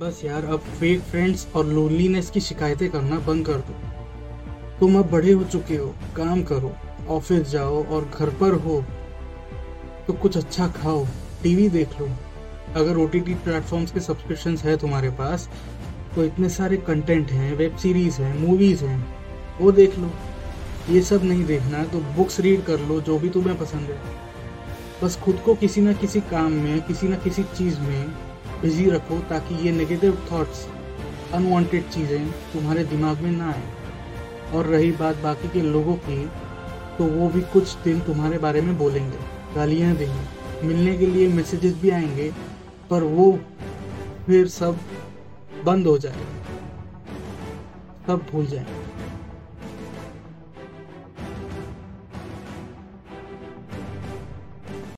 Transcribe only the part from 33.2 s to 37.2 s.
में ना आए। और रही बात बाकी के लोगों की तो